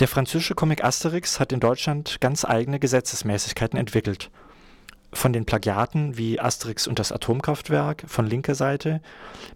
[0.00, 4.30] Der französische Comic Asterix hat in Deutschland ganz eigene Gesetzesmäßigkeiten entwickelt.
[5.12, 9.02] Von den Plagiaten wie Asterix und das Atomkraftwerk von linker Seite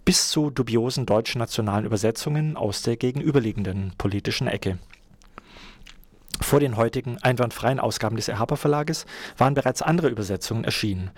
[0.04, 4.79] bis zu dubiosen deutschen nationalen Übersetzungen aus der gegenüberliegenden politischen Ecke.
[6.42, 9.06] Vor den heutigen einwandfreien Ausgaben des Erhaber Verlages
[9.38, 11.11] waren bereits andere Übersetzungen erschienen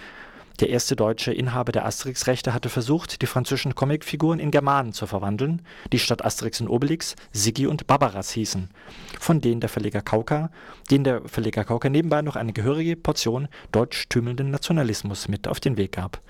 [0.57, 5.63] der erste deutsche Inhaber der Asterix-Rechte hatte versucht, die französischen Comicfiguren in Germanen zu verwandeln,
[5.93, 8.71] die statt Asterix und Obelix Siggi und Barbaras hießen,
[9.19, 10.51] von denen der Verleger Kauka,
[10.91, 15.93] den der Verleger Kauka nebenbei noch eine gehörige Portion deutsch-tümelnden Nationalismus mit auf den Weg
[15.93, 16.21] gab.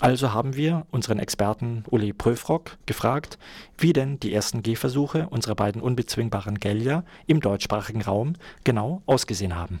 [0.00, 3.38] Also haben wir unseren Experten Uli Pröfrock gefragt,
[3.76, 9.80] wie denn die ersten Gehversuche unserer beiden unbezwingbaren Gellier im deutschsprachigen Raum genau ausgesehen haben.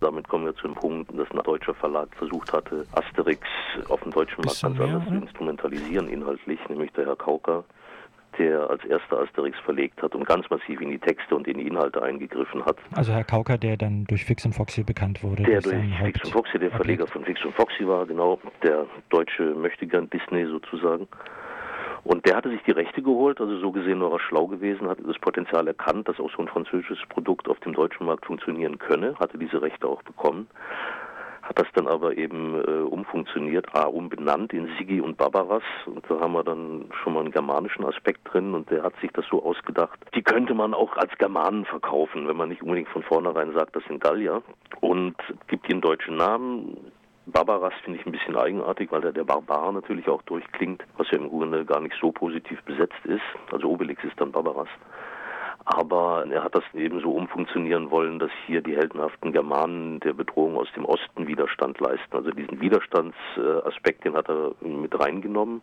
[0.00, 3.40] Damit kommen wir zu dem Punkt, dass ein deutscher Verlag versucht hatte, Asterix
[3.88, 7.64] auf dem deutschen Markt ganz anders zu instrumentalisieren inhaltlich, nämlich der Herr Kauker,
[8.38, 11.66] der als erster Asterix verlegt hat und ganz massiv in die Texte und in die
[11.66, 12.76] Inhalte eingegriffen hat.
[12.94, 15.44] Also Herr Kauker, der dann durch Fix und Foxy bekannt wurde.
[15.44, 19.54] Der durch Fix und Foxy, der Verleger von Fix und Foxy war, genau, der deutsche
[19.54, 21.08] Möchtegern Disney sozusagen.
[22.06, 25.02] Und der hatte sich die Rechte geholt, also so gesehen war er schlau gewesen, hatte
[25.02, 29.16] das Potenzial erkannt, dass auch so ein französisches Produkt auf dem deutschen Markt funktionieren könne,
[29.18, 30.46] hatte diese Rechte auch bekommen,
[31.42, 35.64] hat das dann aber eben äh, umfunktioniert, A, umbenannt in Sigi und Barbaras.
[35.86, 39.10] Und da haben wir dann schon mal einen germanischen Aspekt drin und der hat sich
[39.10, 43.02] das so ausgedacht, die könnte man auch als Germanen verkaufen, wenn man nicht unbedingt von
[43.02, 44.44] vornherein sagt, das sind Gallier.
[44.80, 45.16] Und
[45.48, 46.76] gibt ihnen deutschen Namen,
[47.26, 51.18] Barbaras finde ich ein bisschen eigenartig, weil da der Barbar natürlich auch durchklingt, was ja
[51.18, 53.22] im Grunde gar nicht so positiv besetzt ist.
[53.50, 54.68] Also Obelix ist dann Barbaras.
[55.66, 60.56] Aber er hat das eben so umfunktionieren wollen, dass hier die heldenhaften Germanen der Bedrohung
[60.56, 62.16] aus dem Osten Widerstand leisten.
[62.16, 65.62] Also diesen Widerstandsaspekt, den hat er mit reingenommen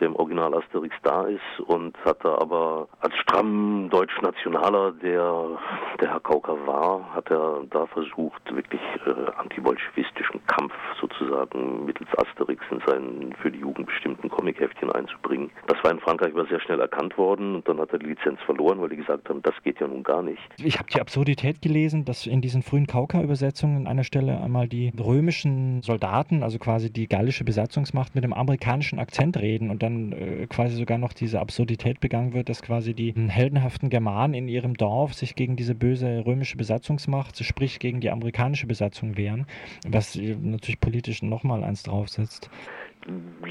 [0.00, 5.58] der im Original Asterix da ist und hat er aber als stramm Deutsch-Nationaler, der
[6.00, 12.62] der Herr Kauker war, hat er da versucht, wirklich äh, antibolschewistischen Kampf sozusagen mittels Asterix
[12.70, 15.50] in seinen für die Jugend bestimmten Comicheftchen einzubringen.
[15.66, 18.40] Das war in Frankreich aber sehr schnell erkannt worden und dann hat er die Lizenz
[18.42, 20.40] verloren, weil die gesagt haben, das geht ja nun gar nicht.
[20.62, 24.92] Ich habe die Absurdität gelesen, dass in diesen frühen Kauka-Übersetzungen an einer Stelle einmal die
[24.98, 30.12] römischen Soldaten, also quasi die gallische Besatzungsmacht, mit dem amerikanischen Akzent reden und dann dann
[30.12, 34.74] äh, quasi sogar noch diese Absurdität begangen wird, dass quasi die heldenhaften Germanen in ihrem
[34.76, 39.46] Dorf sich gegen diese böse römische Besatzungsmacht, sprich gegen die amerikanische Besatzung wehren,
[39.86, 42.50] was natürlich politisch nochmal eins draufsetzt.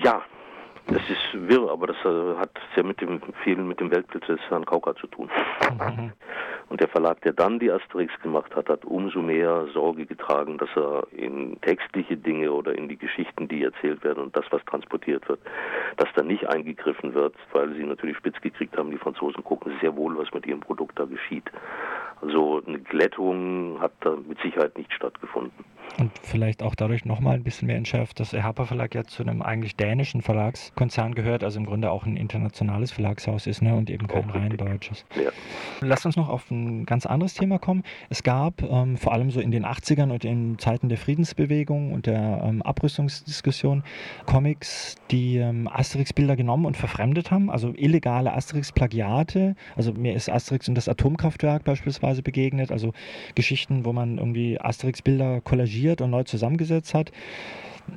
[0.04, 0.24] Ja,
[0.92, 4.40] das ist wirr, aber das äh, hat sehr mit dem vielen mit dem Weltbild des
[4.50, 5.30] Herrn Kauka zu tun.
[5.80, 6.14] Mhm.
[6.70, 10.70] Und der Verlag, der dann die Asterix gemacht hat, hat umso mehr Sorge getragen, dass
[10.76, 15.28] er in textliche Dinge oder in die Geschichten, die erzählt werden und das, was transportiert
[15.28, 15.40] wird,
[15.98, 19.96] dass da nicht eingegriffen wird, weil sie natürlich spitz gekriegt haben, die Franzosen gucken sehr
[19.96, 21.50] wohl, was mit ihrem Produkt da geschieht.
[22.22, 25.66] Also eine Glättung hat da mit Sicherheit nicht stattgefunden.
[25.98, 29.24] Und vielleicht auch dadurch nochmal ein bisschen mehr entschärft, dass der Herper Verlag ja zu
[29.24, 33.76] einem eigentlich dänischen Verlagskonzern gehört, also im Grunde auch ein internationales Verlagshaus ist ne?
[33.76, 35.06] und eben kein rein deutsches.
[35.16, 35.32] Ja.
[35.82, 37.84] Lasst uns noch auf ein ganz anderes Thema kommen.
[38.10, 42.06] Es gab ähm, vor allem so in den 80ern und in Zeiten der Friedensbewegung und
[42.06, 43.84] der ähm, Abrüstungsdiskussion
[44.26, 49.56] Comics, die ähm, Asterix-Bilder genommen und verfremdet haben, also illegale Asterix-Plagiate.
[49.76, 52.94] Also mir ist Asterix und das Atomkraftwerk beispielsweise begegnet, also
[53.36, 57.12] Geschichten, wo man irgendwie Asterix-Bilder kollagiert und neu zusammengesetzt hat.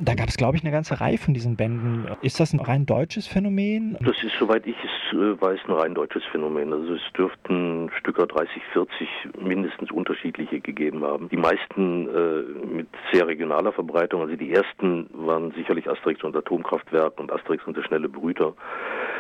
[0.01, 2.07] Da gab es, glaube ich, eine ganze Reihe von diesen Bänden.
[2.23, 3.97] Ist das ein rein deutsches Phänomen?
[4.01, 6.73] Das ist, soweit ich es äh, weiß, ein rein deutsches Phänomen.
[6.73, 9.09] Also es dürften Stücker 30, 40
[9.41, 11.29] mindestens unterschiedliche gegeben haben.
[11.29, 14.23] Die meisten äh, mit sehr regionaler Verbreitung.
[14.23, 18.55] Also die ersten waren sicherlich Asterix und Atomkraftwerk und Asterix und der schnelle Brüter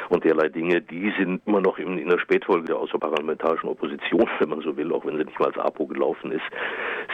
[0.08, 0.80] und derlei Dinge.
[0.80, 4.92] Die sind immer noch in, in der Spätfolge der außerparlamentarischen Opposition, wenn man so will,
[4.92, 6.42] auch wenn sie nicht mal als APO gelaufen ist,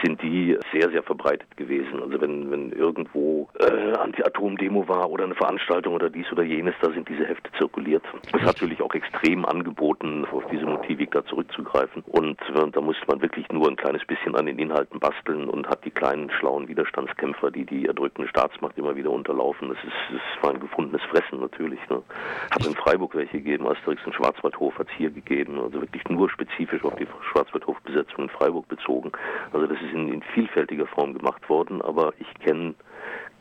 [0.02, 2.02] sind die sehr, sehr verbreitet gewesen.
[2.02, 6.90] Also wenn, wenn irgendwo äh, Anti-Atom-Demo war oder eine Veranstaltung oder dies oder jenes, da
[6.90, 8.02] sind diese Hefte zirkuliert.
[8.26, 12.02] Es ist natürlich auch extrem angeboten, auf diese Motivik da zurückzugreifen.
[12.06, 15.68] Und äh, da musste man wirklich nur ein kleines bisschen an den Inhalten basteln und
[15.68, 19.68] hat die kleinen, schlauen Widerstandskämpfer, die die erdrückende Staatsmacht immer wieder unterlaufen.
[19.68, 21.80] Das, ist, das war ein gefundenes Fressen natürlich.
[21.88, 22.02] Ne?
[22.50, 25.60] Hat in Freiburg welche gegeben, Asterix in Schwarzwaldhof hat es hier gegeben.
[25.60, 29.12] Also wirklich nur spezifisch auf die Schwarzwaldhof-Besetzung in Freiburg bezogen.
[29.52, 32.74] Also das ist in, in vielfältiger Form gemacht worden, aber ich kenne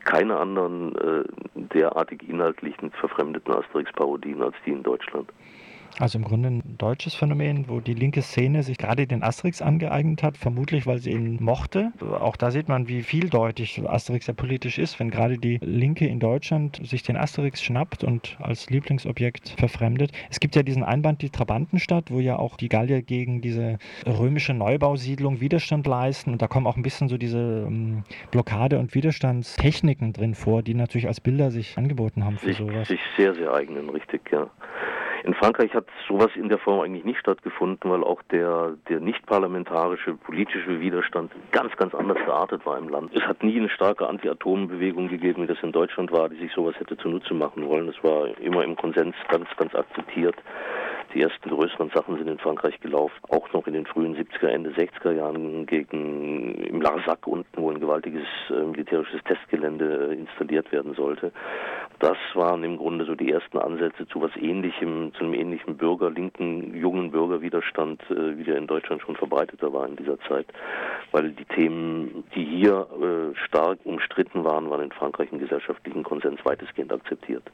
[0.04, 1.24] keine anderen äh,
[1.54, 5.30] derartig inhaltlichen verfremdeten Asterix-Parodien als die in Deutschland.
[5.98, 10.22] Also im Grunde ein deutsches Phänomen, wo die linke Szene sich gerade den Asterix angeeignet
[10.22, 11.92] hat, vermutlich weil sie ihn mochte.
[12.20, 16.20] Auch da sieht man, wie vieldeutig Asterix ja politisch ist, wenn gerade die Linke in
[16.20, 20.12] Deutschland sich den Asterix schnappt und als Lieblingsobjekt verfremdet.
[20.30, 24.54] Es gibt ja diesen Einband Die Trabantenstadt, wo ja auch die Gallier gegen diese römische
[24.54, 30.12] Neubausiedlung Widerstand leisten und da kommen auch ein bisschen so diese ähm, Blockade- und Widerstandstechniken
[30.12, 32.88] drin vor, die natürlich als Bilder sich angeboten haben für sich, sowas.
[32.88, 34.48] Sich sehr, sehr eigenen, richtig, ja.
[35.24, 39.26] In Frankreich hat sowas in der Form eigentlich nicht stattgefunden, weil auch der, der nicht
[39.26, 43.14] parlamentarische politische Widerstand ganz, ganz anders geartet war im Land.
[43.14, 46.74] Es hat nie eine starke Anti-Atom-Bewegung gegeben, wie das in Deutschland war, die sich sowas
[46.78, 47.88] hätte zunutze machen wollen.
[47.88, 50.36] Es war immer im Konsens ganz, ganz akzeptiert.
[51.14, 54.70] Die ersten größeren Sachen sind in Frankreich gelaufen, auch noch in den frühen 70er, Ende
[54.70, 60.94] 60er Jahren gegen im Larsac unten, wo ein gewaltiges äh, militärisches Testgelände äh, installiert werden
[60.94, 61.32] sollte.
[61.98, 66.10] Das waren im Grunde so die ersten Ansätze zu was ähnlichem, zu einem ähnlichen Bürger,
[66.10, 70.46] linken, jungen Bürgerwiderstand, äh, wie der in Deutschland schon verbreiteter war in dieser Zeit.
[71.12, 76.44] Weil die Themen, die hier äh, stark umstritten waren, waren in Frankreich im gesellschaftlichen Konsens
[76.44, 77.44] weitestgehend akzeptiert.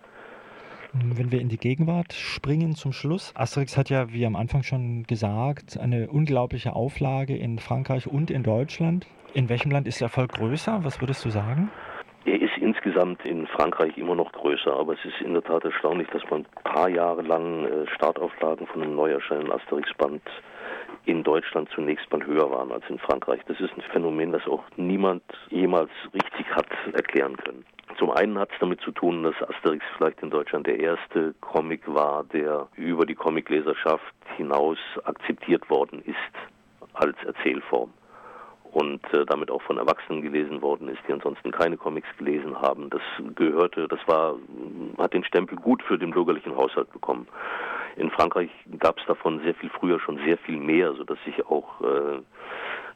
[0.96, 3.32] Wenn wir in die Gegenwart springen zum Schluss.
[3.35, 8.44] Asterix hat ja, wie am Anfang schon gesagt, eine unglaubliche Auflage in Frankreich und in
[8.44, 9.05] Deutschland.
[9.32, 10.85] In welchem Land ist der Erfolg größer?
[10.85, 11.69] Was würdest du sagen?
[12.25, 16.06] Er ist insgesamt in Frankreich immer noch größer, aber es ist in der Tat erstaunlich,
[16.12, 20.23] dass man ein paar Jahre lang äh, Startauflagen von einem neu erscheinenden Asterix-Band
[21.06, 23.41] in Deutschland zunächst mal höher waren als in Frankreich.
[23.47, 27.65] Das ist ein Phänomen, das auch niemand jemals richtig hat erklären können.
[27.99, 31.83] Zum einen hat es damit zu tun, dass Asterix vielleicht in Deutschland der erste Comic
[31.87, 37.93] war, der über die Comicleserschaft hinaus akzeptiert worden ist als Erzählform
[38.75, 42.91] und äh, damit auch von Erwachsenen gelesen worden ist, die ansonsten keine Comics gelesen haben.
[42.91, 43.03] Das
[43.37, 44.35] gehörte, das war,
[44.99, 47.29] hat den Stempel gut für den bürgerlichen Haushalt bekommen.
[47.96, 51.81] In Frankreich gab es davon sehr viel früher schon sehr viel mehr, sodass sich auch
[51.81, 52.20] äh,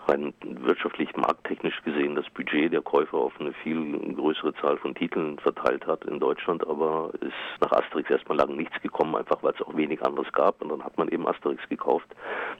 [0.09, 5.39] rein wirtschaftlich markttechnisch gesehen das Budget der Käufer auf eine viel größere Zahl von Titeln
[5.39, 9.63] verteilt hat in Deutschland, aber ist nach Asterix erstmal lang nichts gekommen, einfach weil es
[9.63, 12.07] auch wenig anderes gab und dann hat man eben Asterix gekauft.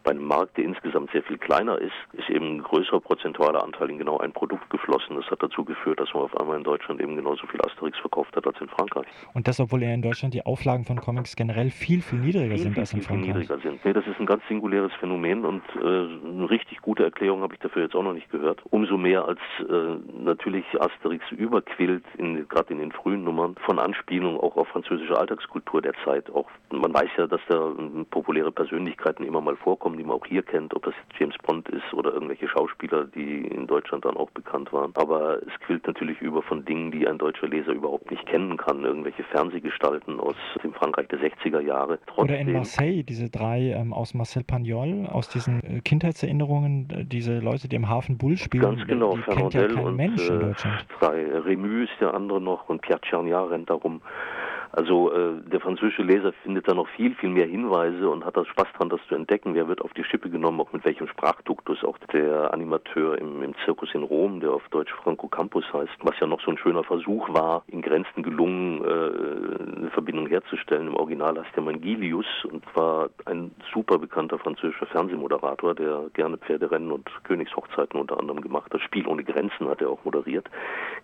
[0.05, 3.91] Bei einem Markt, der insgesamt sehr viel kleiner ist, ist eben ein größerer prozentualer Anteil
[3.91, 5.17] in genau ein Produkt geflossen.
[5.17, 8.37] Das hat dazu geführt, dass man auf einmal in Deutschland eben genauso viel Asterix verkauft
[8.37, 9.07] hat als in Frankreich.
[9.35, 12.59] Und das, obwohl ja in Deutschland die Auflagen von Comics generell viel, viel niedriger viel,
[12.59, 13.27] sind viel, als in Frankreich.
[13.27, 13.85] Viel niedriger sind.
[13.85, 17.55] Nee, das ist ein ganz singuläres Phänomen und äh, eine richtig gute Erklärung Erklärung habe
[17.55, 18.61] ich dafür jetzt auch noch nicht gehört.
[18.71, 22.05] Umso mehr als äh, natürlich Asterix überquillt,
[22.49, 26.31] gerade in den frühen Nummern, von Anspielungen auch auf französische Alltagskultur der Zeit.
[26.31, 30.27] Auch man weiß ja, dass da äh, populäre Persönlichkeiten immer mal vorkommen, die man auch
[30.27, 34.31] hier kennt, ob das James Bond ist oder irgendwelche Schauspieler, die in Deutschland dann auch
[34.31, 34.93] bekannt waren.
[34.95, 38.85] Aber es quillt natürlich über von Dingen, die ein deutscher Leser überhaupt nicht kennen kann.
[38.85, 41.99] Irgendwelche Fernsehgestalten aus dem Frankreich der 60er Jahre.
[42.07, 47.28] Trotzdem, oder in Marseille, diese drei ähm, aus Marcel Pagnol, aus diesen äh, Kindheitserinnerungen, diese
[47.29, 50.29] diese Leute, die im Hafen Bull spielen, Ganz genau, die kennt ja kein und Mensch
[50.29, 50.87] in äh, Deutschland.
[50.99, 54.01] Drei, Remy ist der andere noch und Pierre Tchernia rennt darum.
[54.73, 58.45] Also äh, der französische Leser findet da noch viel, viel mehr Hinweise und hat da
[58.45, 59.55] Spaß dran, das zu entdecken.
[59.55, 61.85] Wer wird auf die Schippe genommen, auch mit welchem Sprachduktus.
[61.85, 66.19] Auch der Animateur im, im Zirkus in Rom, der auf Deutsch Franco Campus heißt, was
[66.21, 70.89] ja noch so ein schöner Versuch war, in Grenzen gelungen, äh, eine Verbindung herzustellen.
[70.89, 76.93] Im Original heißt der Mangilius und war ein super bekannter französischer Fernsehmoderator, der gerne Pferderennen
[76.93, 78.81] und Königshochzeiten unter anderem gemacht hat.
[78.83, 80.49] Spiel ohne Grenzen hat er auch moderiert.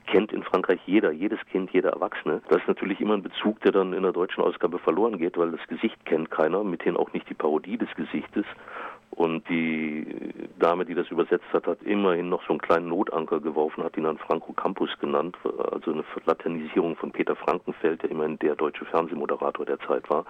[0.06, 2.42] Kennt in Frankreich jeder, jedes Kind, jeder Erwachsene.
[2.48, 5.36] Das ist natürlich immer ein Bezug Bezug, der dann in der deutschen Ausgabe verloren geht,
[5.36, 8.44] weil das Gesicht kennt keiner, mithin auch nicht die Parodie des Gesichtes.
[9.16, 10.06] Und die
[10.58, 14.04] Dame, die das übersetzt hat, hat immerhin noch so einen kleinen Notanker geworfen, hat ihn
[14.04, 15.36] dann Franco Campus genannt,
[15.72, 20.24] also eine Laternisierung von Peter Frankenfeld, der immerhin der deutsche Fernsehmoderator der Zeit war.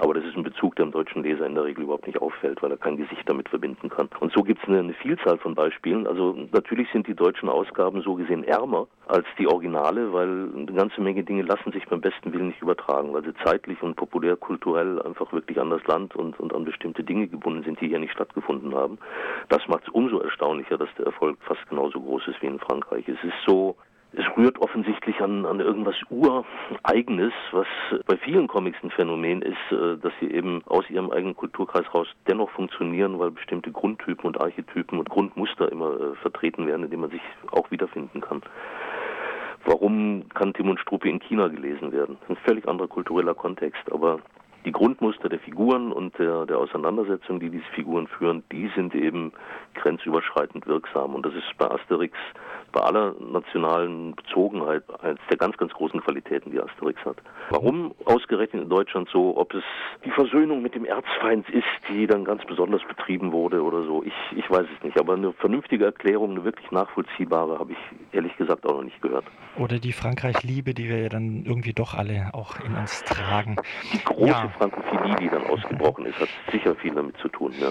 [0.00, 2.62] Aber das ist ein Bezug, der dem deutschen Leser in der Regel überhaupt nicht auffällt,
[2.62, 4.08] weil er kein Gesicht damit verbinden kann.
[4.20, 6.06] Und so gibt es eine, eine Vielzahl von Beispielen.
[6.06, 11.00] Also natürlich sind die deutschen Ausgaben so gesehen ärmer als die Originale, weil eine ganze
[11.00, 15.32] Menge Dinge lassen sich beim besten Willen nicht übertragen, weil sie zeitlich und populärkulturell einfach
[15.32, 18.74] wirklich an das Land und, und an bestimmte Dinge gebunden sind, die hier nicht stattgefunden
[18.74, 18.98] haben.
[19.48, 23.08] Das macht es umso erstaunlicher, dass der Erfolg fast genauso groß ist wie in Frankreich.
[23.08, 23.76] Es ist so,
[24.12, 27.66] es rührt offensichtlich an, an irgendwas Ureigenes, was
[28.06, 32.08] bei vielen Comics ein Phänomen ist, äh, dass sie eben aus ihrem eigenen Kulturkreis raus
[32.26, 37.02] dennoch funktionieren, weil bestimmte Grundtypen und Archetypen und Grundmuster immer äh, vertreten werden, in denen
[37.02, 38.42] man sich auch wiederfinden kann.
[39.66, 42.18] Warum kann Tim und Struppi in China gelesen werden?
[42.20, 44.18] Das ist ein völlig anderer kultureller Kontext, aber
[44.64, 49.32] die Grundmuster der Figuren und der, der Auseinandersetzung, die diese Figuren führen, die sind eben
[49.74, 51.14] grenzüberschreitend wirksam.
[51.14, 52.16] Und das ist bei Asterix
[52.74, 57.16] bei aller nationalen Bezogenheit eines der ganz, ganz großen Qualitäten, die Asterix hat.
[57.50, 59.62] Warum ausgerechnet in Deutschland so, ob es
[60.04, 64.12] die Versöhnung mit dem Erzfeind ist, die dann ganz besonders betrieben wurde oder so, ich,
[64.36, 64.98] ich weiß es nicht.
[64.98, 67.78] Aber eine vernünftige Erklärung, eine wirklich nachvollziehbare, habe ich
[68.12, 69.24] ehrlich gesagt auch noch nicht gehört.
[69.56, 73.54] Oder die Frankreich-Liebe, die wir ja dann irgendwie doch alle auch in uns tragen.
[73.92, 74.48] Die große ja.
[74.58, 77.52] Frankophilie, die dann ausgebrochen ist, hat sicher viel damit zu tun.
[77.60, 77.68] Ja.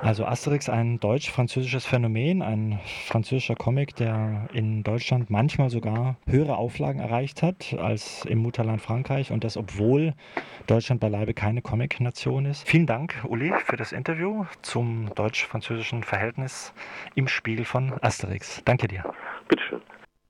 [0.00, 7.00] Also Asterix, ein deutsch-französisches Phänomen, ein französischer Comic, der in Deutschland manchmal sogar höhere Auflagen
[7.00, 10.14] erreicht hat als im Mutterland Frankreich und das, obwohl
[10.66, 12.66] Deutschland beileibe keine Comic-Nation ist.
[12.68, 16.74] Vielen Dank, Uli, für das Interview zum deutsch-französischen Verhältnis
[17.14, 18.62] im Spiel von Asterix.
[18.64, 19.04] Danke dir.
[19.48, 19.80] Bitteschön.